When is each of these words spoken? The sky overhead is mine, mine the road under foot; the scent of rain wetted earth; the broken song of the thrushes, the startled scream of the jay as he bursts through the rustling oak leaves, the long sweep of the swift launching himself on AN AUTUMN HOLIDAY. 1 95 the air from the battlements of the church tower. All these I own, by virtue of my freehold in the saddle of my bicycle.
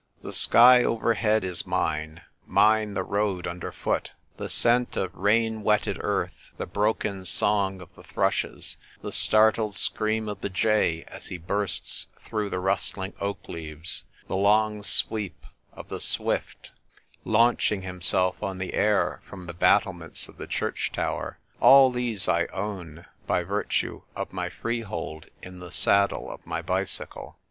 The 0.23 0.33
sky 0.33 0.83
overhead 0.83 1.43
is 1.43 1.67
mine, 1.67 2.21
mine 2.47 2.95
the 2.95 3.03
road 3.03 3.45
under 3.45 3.71
foot; 3.71 4.13
the 4.37 4.49
scent 4.49 4.97
of 4.97 5.13
rain 5.13 5.61
wetted 5.61 5.97
earth; 6.01 6.49
the 6.57 6.65
broken 6.65 7.23
song 7.23 7.81
of 7.81 7.93
the 7.93 8.01
thrushes, 8.01 8.77
the 9.03 9.11
startled 9.11 9.75
scream 9.77 10.27
of 10.27 10.41
the 10.41 10.49
jay 10.49 11.05
as 11.07 11.27
he 11.27 11.37
bursts 11.37 12.07
through 12.25 12.49
the 12.49 12.57
rustling 12.59 13.13
oak 13.19 13.47
leaves, 13.47 14.03
the 14.27 14.35
long 14.35 14.81
sweep 14.81 15.45
of 15.71 15.89
the 15.89 15.99
swift 15.99 16.71
launching 17.23 17.83
himself 17.83 18.41
on 18.41 18.59
AN 18.59 18.69
AUTUMN 18.69 18.73
HOLIDAY. 18.73 18.83
1 18.87 18.87
95 18.87 18.89
the 18.89 18.89
air 18.89 19.21
from 19.29 19.45
the 19.45 19.53
battlements 19.53 20.27
of 20.27 20.37
the 20.37 20.47
church 20.47 20.91
tower. 20.91 21.37
All 21.59 21.91
these 21.91 22.27
I 22.27 22.47
own, 22.47 23.05
by 23.27 23.43
virtue 23.43 24.01
of 24.15 24.33
my 24.33 24.49
freehold 24.49 25.27
in 25.43 25.59
the 25.59 25.71
saddle 25.71 26.31
of 26.31 26.43
my 26.47 26.63
bicycle. 26.63 27.37